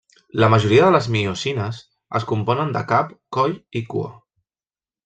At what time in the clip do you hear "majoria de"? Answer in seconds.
0.53-0.93